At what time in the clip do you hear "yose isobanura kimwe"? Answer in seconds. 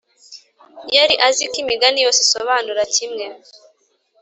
2.05-3.25